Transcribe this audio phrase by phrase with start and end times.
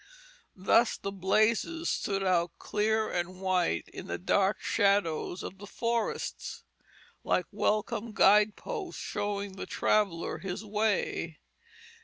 [0.55, 6.63] Thus the "blazes" stood out clear and white in the dark shadows of the forests,
[7.23, 11.37] like welcome guide posts, showing the traveller his way.